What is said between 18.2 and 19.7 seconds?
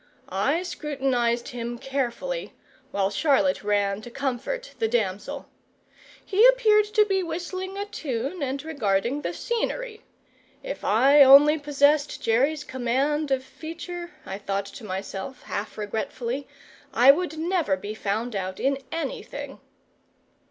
out in anything.